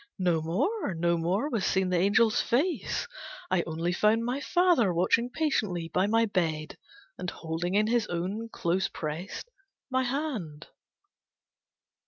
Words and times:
No 0.17 0.41
more, 0.41 0.95
no 0.95 1.15
more, 1.15 1.47
Was 1.47 1.63
seen 1.63 1.89
the 1.91 1.97
Angel's 1.99 2.41
face. 2.41 3.07
I 3.51 3.61
only 3.67 3.93
found 3.93 4.25
My 4.25 4.39
father 4.41 4.91
watching 4.91 5.29
patient 5.29 5.93
by 5.93 6.07
my 6.07 6.25
bed, 6.25 6.75
And 7.19 7.29
holding 7.29 7.75
in 7.75 7.85
his 7.85 8.07
own, 8.07 8.49
close 8.49 8.87
prest, 8.87 9.51
my 9.91 10.01
hand. 10.01 10.65